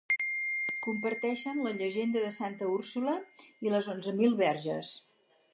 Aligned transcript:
Comparteixen 0.85 1.61
la 1.67 1.75
llegenda 1.83 2.25
de 2.25 2.33
Santa 2.39 2.71
Úrsula 2.79 3.17
i 3.69 3.77
les 3.77 3.93
Onze 3.97 4.19
Mil 4.23 4.39
Verges. 4.45 4.95